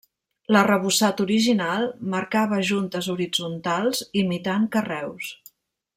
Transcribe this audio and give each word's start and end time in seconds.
L'arrebossat 0.55 1.21
original 1.25 1.85
marcava 2.15 2.61
juntes 2.71 3.11
horitzontals 3.15 4.03
imitant 4.23 4.67
carreus. 4.79 5.29